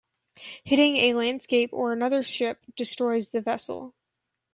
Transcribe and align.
Hitting 0.63 0.95
a 0.95 1.13
landscape 1.13 1.69
or 1.73 1.93
another 1.93 2.23
ship 2.23 2.57
destroys 2.75 3.29
the 3.29 3.39
vessel. 3.39 3.93